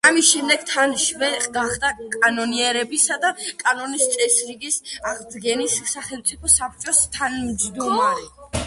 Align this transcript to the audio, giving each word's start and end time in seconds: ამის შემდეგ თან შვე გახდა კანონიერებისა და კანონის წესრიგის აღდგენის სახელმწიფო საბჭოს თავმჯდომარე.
ამის 0.09 0.29
შემდეგ 0.35 0.61
თან 0.69 0.93
შვე 1.01 1.27
გახდა 1.57 1.91
კანონიერებისა 2.15 3.19
და 3.27 3.31
კანონის 3.61 4.09
წესრიგის 4.17 4.81
აღდგენის 5.13 5.79
სახელმწიფო 5.95 6.57
საბჭოს 6.59 7.07
თავმჯდომარე. 7.19 8.31